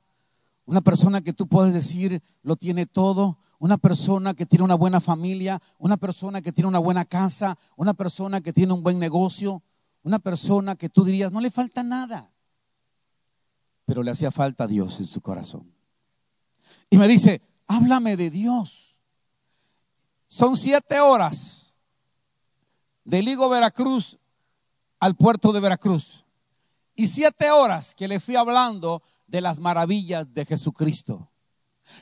[0.65, 4.99] una persona que tú puedes decir lo tiene todo, una persona que tiene una buena
[4.99, 9.63] familia, una persona que tiene una buena casa, una persona que tiene un buen negocio,
[10.03, 12.31] una persona que tú dirías no le falta nada,
[13.85, 15.71] pero le hacía falta Dios en su corazón.
[16.89, 18.97] Y me dice, háblame de Dios.
[20.27, 21.79] Son siete horas
[23.03, 24.17] de Ligo, Veracruz
[24.99, 26.24] al puerto de Veracruz.
[26.95, 31.29] Y siete horas que le fui hablando de las maravillas de Jesucristo.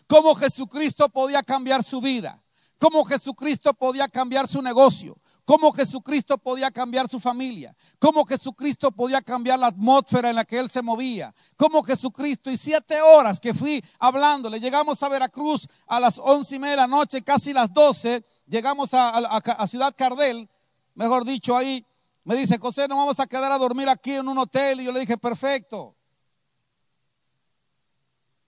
[0.08, 2.42] Cómo Jesucristo podía cambiar su vida.
[2.80, 5.18] Cómo Jesucristo podía cambiar su negocio.
[5.46, 7.76] Cómo Jesucristo podía cambiar su familia.
[8.00, 11.34] Cómo Jesucristo podía cambiar la atmósfera en la que él se movía.
[11.58, 14.60] Cómo Jesucristo, y siete horas que fui hablándole.
[14.60, 18.24] Llegamos a Veracruz a las once y media de la noche, casi las doce.
[18.48, 20.50] Llegamos a, a Ciudad Cardel,
[20.94, 21.86] mejor dicho, ahí
[22.24, 24.82] me dice, José, nos vamos a quedar a dormir aquí en un hotel.
[24.82, 25.96] Y yo le dije, perfecto.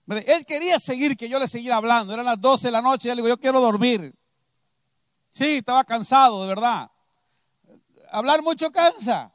[0.06, 2.14] Él quería seguir, que yo le siguiera hablando.
[2.14, 4.14] Eran las 12 de la noche y le digo, yo quiero dormir.
[5.30, 6.90] Sí, estaba cansado, de verdad.
[8.10, 9.34] Hablar mucho cansa.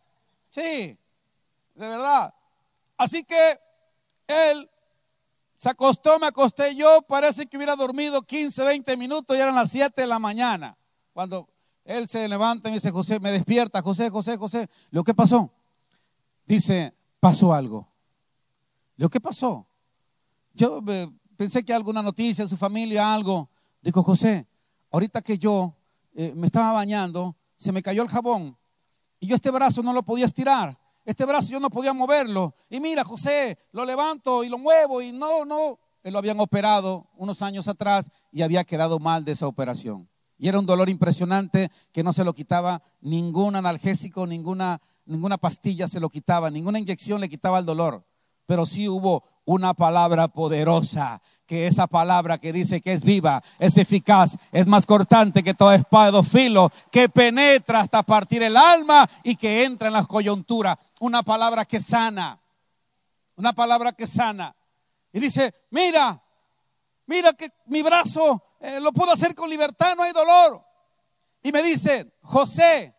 [0.49, 0.97] Sí, de
[1.75, 2.33] verdad.
[2.97, 3.59] Así que
[4.27, 4.69] él
[5.57, 9.69] se acostó, me acosté yo, parece que hubiera dormido 15, 20 minutos y eran las
[9.69, 10.75] 7 de la mañana.
[11.13, 11.50] Cuando
[11.97, 14.69] él se levanta y me dice, José, me despierta, José, José, José.
[14.89, 15.51] Lo que pasó?
[16.45, 17.87] Dice, pasó algo.
[18.97, 19.67] Lo que pasó?
[20.53, 23.49] Yo eh, pensé que alguna noticia, su familia, algo.
[23.81, 24.47] Dijo, José,
[24.91, 25.75] ahorita que yo
[26.13, 28.57] eh, me estaba bañando, se me cayó el jabón
[29.19, 30.77] y yo este brazo no lo podía estirar.
[31.05, 32.55] Este brazo yo no podía moverlo.
[32.69, 35.79] Y mira, José, lo levanto y lo muevo y no, no.
[36.03, 40.09] Él lo habían operado unos años atrás y había quedado mal de esa operación.
[40.41, 45.87] Y era un dolor impresionante que no se lo quitaba ningún analgésico, ninguna, ninguna pastilla
[45.87, 48.03] se lo quitaba, ninguna inyección le quitaba el dolor.
[48.47, 53.77] Pero sí hubo una palabra poderosa, que esa palabra que dice que es viva, es
[53.77, 59.07] eficaz, es más cortante que toda espada de filo, que penetra hasta partir el alma
[59.23, 60.75] y que entra en las coyunturas.
[61.01, 62.41] Una palabra que sana,
[63.35, 64.55] una palabra que sana.
[65.13, 66.19] Y dice, mira,
[67.05, 70.63] mira que mi brazo eh, lo puedo hacer con libertad, no hay dolor.
[71.41, 72.95] Y me dice, José,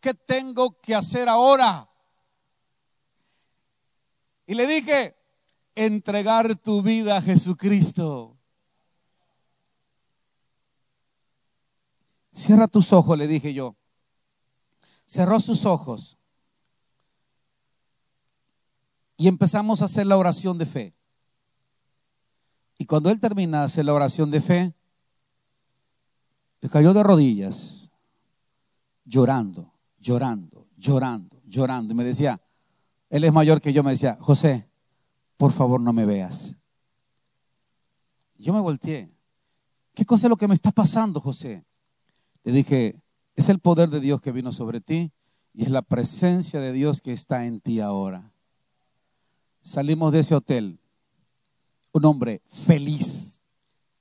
[0.00, 1.88] ¿qué tengo que hacer ahora?
[4.46, 5.16] Y le dije,
[5.76, 8.36] entregar tu vida a Jesucristo.
[12.32, 13.76] Cierra tus ojos, le dije yo.
[15.04, 16.18] Cerró sus ojos.
[19.16, 20.97] Y empezamos a hacer la oración de fe.
[22.78, 24.74] Y cuando él termina de hacer la oración de fe,
[26.60, 27.90] él cayó de rodillas,
[29.04, 31.92] llorando, llorando, llorando, llorando.
[31.92, 32.40] Y me decía,
[33.10, 34.68] él es mayor que yo, me decía, José,
[35.36, 36.54] por favor no me veas.
[38.36, 39.10] Yo me volteé.
[39.94, 41.64] ¿Qué cosa es lo que me está pasando, José?
[42.44, 43.02] Le dije,
[43.34, 45.12] es el poder de Dios que vino sobre ti
[45.52, 48.32] y es la presencia de Dios que está en ti ahora.
[49.60, 50.80] Salimos de ese hotel
[51.92, 53.40] un hombre feliz,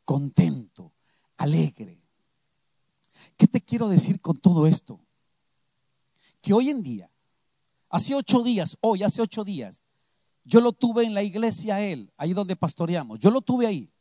[0.05, 0.93] contento,
[1.37, 2.01] alegre.
[3.35, 4.99] ¿Qué te quiero decir con todo esto?
[6.41, 7.11] Que hoy en día,
[7.89, 9.81] hace ocho días, hoy, hace ocho días,
[10.43, 13.19] yo lo tuve en la iglesia él, ahí donde pastoreamos.
[13.19, 13.91] Yo lo tuve ahí.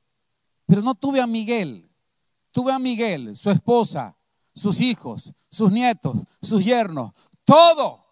[0.65, 1.91] Pero no tuve a Miguel.
[2.53, 4.17] Tuve a Miguel, su esposa,
[4.55, 7.13] sus hijos, sus nietos, sus yernos,
[7.45, 8.06] todo.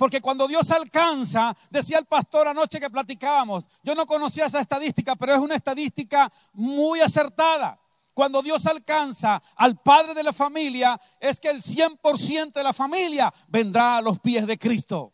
[0.00, 5.14] Porque cuando Dios alcanza, decía el pastor anoche que platicábamos, yo no conocía esa estadística,
[5.14, 7.78] pero es una estadística muy acertada.
[8.14, 13.30] Cuando Dios alcanza al padre de la familia, es que el 100% de la familia
[13.48, 15.12] vendrá a los pies de Cristo.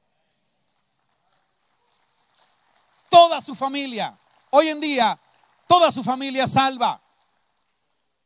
[3.10, 4.16] Toda su familia.
[4.50, 5.18] Hoy en día,
[5.66, 7.02] toda su familia salva.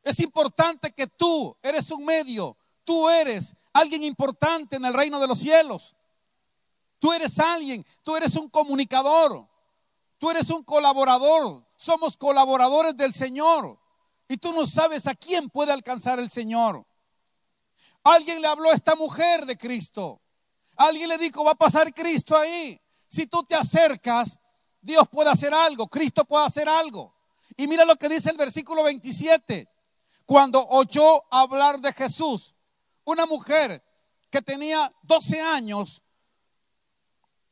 [0.02, 2.54] Es importante que tú eres un medio,
[2.84, 5.96] tú eres alguien importante en el reino de los cielos.
[7.00, 9.48] Tú eres alguien, tú eres un comunicador,
[10.18, 11.66] tú eres un colaborador.
[11.76, 13.80] Somos colaboradores del Señor.
[14.28, 16.86] Y tú no sabes a quién puede alcanzar el Señor.
[18.04, 20.20] Alguien le habló a esta mujer de Cristo.
[20.76, 22.78] Alguien le dijo, va a pasar Cristo ahí.
[23.08, 24.38] Si tú te acercas,
[24.80, 27.14] Dios puede hacer algo, Cristo puede hacer algo.
[27.56, 29.68] Y mira lo que dice el versículo 27.
[30.26, 32.54] Cuando oyó hablar de Jesús,
[33.04, 33.82] una mujer
[34.30, 36.02] que tenía 12 años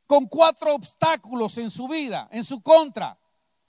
[0.08, 3.16] con cuatro obstáculos en su vida, en su contra.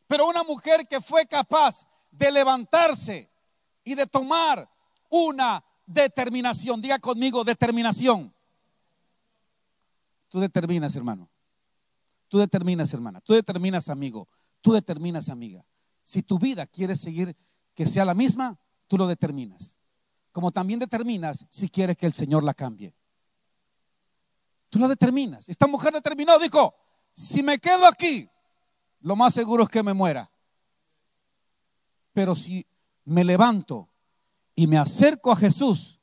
[0.08, 3.30] pero una mujer que fue capaz de levantarse
[3.84, 4.68] y de tomar
[5.10, 6.82] una determinación.
[6.82, 8.34] Diga conmigo, determinación.
[10.30, 11.30] Tú determinas, hermano.
[12.30, 13.22] Tú determinas, hermana.
[13.22, 14.28] Tú determinas, amigo.
[14.62, 15.64] Tú determinas, amiga.
[16.04, 17.36] Si tu vida quiere seguir
[17.76, 19.78] que sea la misma, tú lo determinas.
[20.32, 22.96] Como también determinas si quieres que el Señor la cambie.
[24.70, 25.50] Tú lo determinas.
[25.50, 26.76] Esta mujer determinó, dijo,
[27.12, 28.30] si me quedo aquí,
[29.02, 30.32] lo más seguro es que me muera.
[32.14, 32.68] Pero si
[33.06, 33.90] me levanto
[34.56, 36.00] y me acerco a Jesús,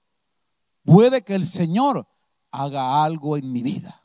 [0.84, 2.08] puede que el Señor
[2.50, 4.02] haga algo en mi vida.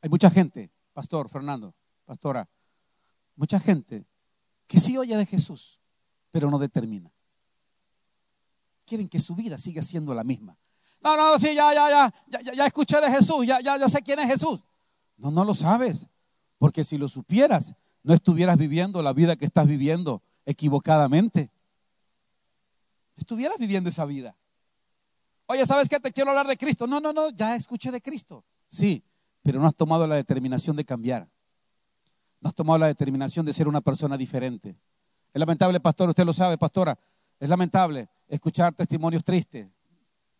[0.00, 1.74] Hay mucha gente, pastor Fernando,
[2.04, 2.48] pastora,
[3.34, 4.06] mucha gente
[4.66, 5.80] que sí oye de Jesús,
[6.30, 7.12] pero no determina.
[8.84, 10.56] Quieren que su vida siga siendo la misma.
[11.00, 14.02] No, no, sí, ya, ya, ya, ya, ya escuché de Jesús, ya, ya, ya sé
[14.02, 14.60] quién es Jesús.
[15.16, 16.08] No, no lo sabes,
[16.58, 21.50] porque si lo supieras, no estuvieras viviendo la vida que estás viviendo equivocadamente.
[23.16, 24.36] Estuvieras viviendo esa vida.
[25.46, 25.98] Oye, ¿sabes qué?
[25.98, 26.86] Te quiero hablar de Cristo.
[26.86, 28.44] No, no, no, ya escuché de Cristo.
[28.66, 29.02] Sí,
[29.42, 31.28] pero no has tomado la determinación de cambiar.
[32.40, 34.78] No has tomado la determinación de ser una persona diferente.
[35.32, 36.98] Es lamentable, pastor, usted lo sabe, pastora,
[37.40, 39.70] es lamentable escuchar testimonios tristes.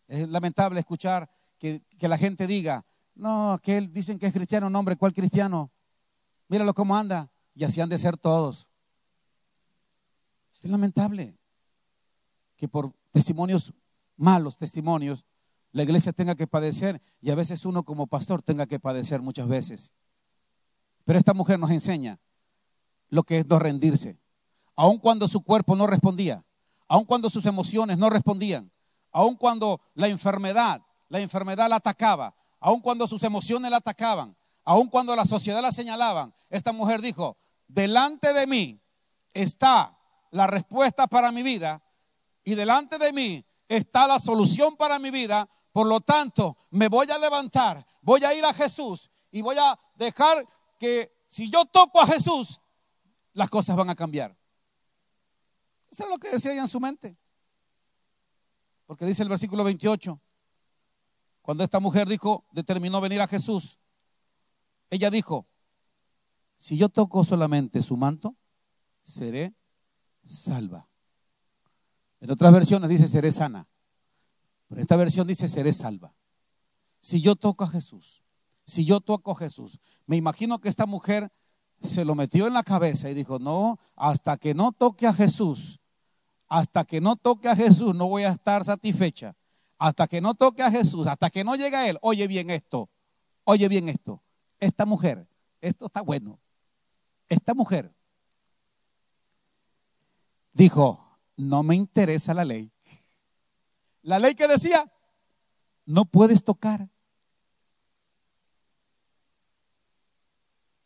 [0.08, 2.84] Es lamentable escuchar que, la gente diga,
[3.14, 5.70] no, que él dicen que es cristiano, no hombre, ¿cuál cristiano?
[6.48, 7.30] Míralo cómo anda.
[7.54, 8.68] Y así han de ser todos.
[10.52, 11.36] Es lamentable
[12.56, 13.72] que por testimonios,
[14.16, 15.24] malos testimonios,
[15.72, 19.46] la iglesia tenga que padecer y a veces uno como pastor tenga que padecer muchas
[19.46, 19.92] veces.
[21.04, 22.18] Pero esta mujer nos enseña
[23.10, 24.18] lo que es no rendirse.
[24.74, 26.44] Aun cuando su cuerpo no respondía,
[26.86, 28.70] aun cuando sus emociones no respondían,
[29.12, 34.88] aun cuando la enfermedad, la enfermedad la atacaba, aun cuando sus emociones la atacaban, aun
[34.88, 37.36] cuando la sociedad la señalaban, esta mujer dijo,
[37.66, 38.80] delante de mí
[39.32, 39.98] está
[40.30, 41.82] la respuesta para mi vida
[42.44, 45.48] y delante de mí está la solución para mi vida
[45.78, 49.78] por lo tanto, me voy a levantar, voy a ir a Jesús y voy a
[49.94, 50.44] dejar
[50.76, 52.60] que si yo toco a Jesús,
[53.32, 54.36] las cosas van a cambiar.
[55.88, 57.16] Eso es lo que decía ella en su mente.
[58.88, 60.18] Porque dice el versículo 28,
[61.42, 63.78] cuando esta mujer dijo, determinó venir a Jesús,
[64.88, 65.46] ella dijo,
[66.56, 68.34] si yo toco solamente su manto,
[69.02, 69.54] seré
[70.24, 70.88] salva.
[72.20, 73.68] En otras versiones dice, seré sana.
[74.68, 76.14] Pero esta versión dice, seré salva.
[76.98, 78.22] Si yo toco a Jesús,
[78.64, 81.30] si yo toco a Jesús, me imagino que esta mujer
[81.82, 85.78] se lo metió en la cabeza y dijo, no, hasta que no toque a Jesús,
[86.48, 89.36] hasta que no toque a Jesús no voy a estar satisfecha.
[89.78, 92.90] Hasta que no toque a Jesús, hasta que no llegue a Él, oye bien esto,
[93.44, 94.22] oye bien esto.
[94.58, 95.28] Esta mujer,
[95.60, 96.40] esto está bueno.
[97.28, 97.94] Esta mujer
[100.52, 102.72] dijo, no me interesa la ley.
[104.02, 104.90] La ley que decía,
[105.86, 106.90] no puedes tocar.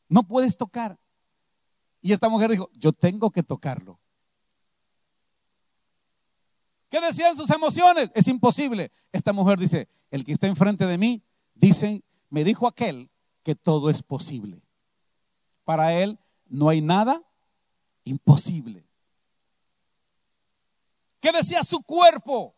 [0.08, 0.98] No puedes tocar.
[2.02, 4.01] Y esta mujer dijo, yo tengo que tocarlo.
[6.92, 8.10] ¿Qué decían sus emociones?
[8.14, 8.92] Es imposible.
[9.12, 11.24] Esta mujer dice, el que está enfrente de mí,
[11.54, 13.10] dicen, me dijo aquel
[13.42, 14.62] que todo es posible.
[15.64, 17.22] Para él no hay nada
[18.04, 18.86] imposible.
[21.18, 22.54] ¿Qué decía su cuerpo?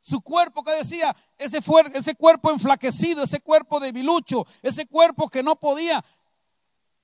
[0.00, 1.60] Su cuerpo que decía, ese,
[1.94, 6.04] ese cuerpo enflaquecido, ese cuerpo debilucho, ese cuerpo que no podía,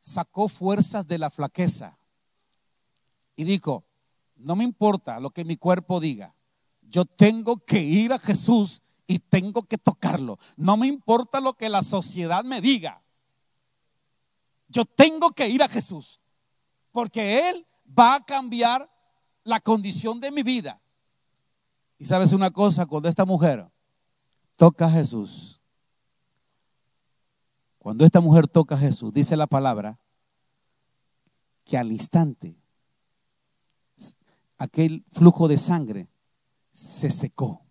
[0.01, 1.97] sacó fuerzas de la flaqueza.
[3.37, 3.85] Y dijo,
[4.35, 6.36] no me importa lo que mi cuerpo diga,
[6.89, 10.39] yo tengo que ir a Jesús y tengo que tocarlo.
[10.57, 13.03] No me importa lo que la sociedad me diga.
[14.69, 16.21] Yo tengo que ir a Jesús,
[16.91, 18.91] porque Él va a cambiar
[19.45, 20.81] la condición de mi vida.
[21.99, 23.71] Y sabes una cosa, cuando esta mujer
[24.57, 25.61] toca a Jesús,
[27.79, 29.99] cuando esta mujer toca a Jesús, dice la palabra,
[31.65, 32.59] que al instante
[34.59, 36.09] aquel flujo de sangre
[36.77, 37.65] se secó,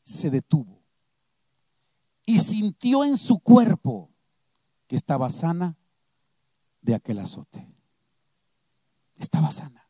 [0.00, 0.82] se detuvo
[2.24, 4.10] y sintió en su cuerpo
[4.86, 5.76] que estaba sana
[6.80, 7.68] de aquel azote.
[9.16, 9.86] Estaba sana.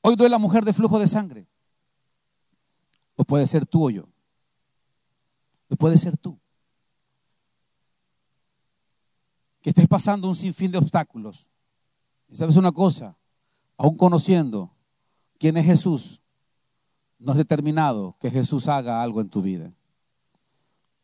[0.00, 1.48] Hoy duele la mujer de flujo de sangre.
[3.14, 4.08] O puede ser tú o yo.
[5.68, 6.40] O puede ser tú.
[9.60, 11.48] Que estés pasando un sinfín de obstáculos.
[12.26, 13.16] Y sabes una cosa,
[13.76, 14.74] aún conociendo
[15.38, 16.20] quién es Jesús,
[17.18, 19.72] no has determinado que Jesús haga algo en tu vida.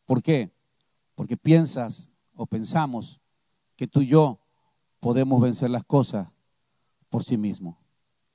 [0.07, 0.53] ¿Por qué?
[1.15, 3.21] Porque piensas o pensamos
[3.77, 4.39] que tú y yo
[5.01, 6.29] podemos vencer las cosas
[7.09, 7.77] por sí mismos.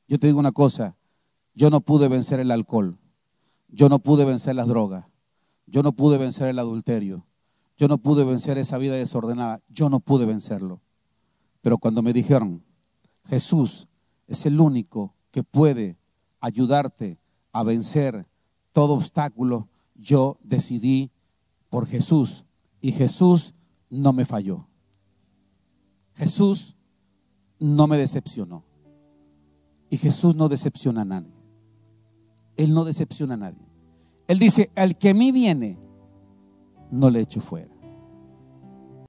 [0.07, 0.97] Yo te digo una cosa,
[1.53, 2.97] yo no pude vencer el alcohol,
[3.67, 5.05] yo no pude vencer las drogas,
[5.67, 7.25] yo no pude vencer el adulterio,
[7.77, 10.81] yo no pude vencer esa vida desordenada, yo no pude vencerlo.
[11.61, 12.63] Pero cuando me dijeron,
[13.25, 13.87] Jesús
[14.27, 15.97] es el único que puede
[16.39, 17.19] ayudarte
[17.51, 18.27] a vencer
[18.71, 21.11] todo obstáculo, yo decidí
[21.69, 22.45] por Jesús
[22.81, 23.53] y Jesús
[23.89, 24.67] no me falló.
[26.13, 26.75] Jesús
[27.59, 28.63] no me decepcionó.
[29.89, 31.33] Y Jesús no decepciona a nadie.
[32.55, 33.65] Él no decepciona a nadie.
[34.27, 35.79] Él dice, al que a mí viene,
[36.91, 37.73] no le echo fuera.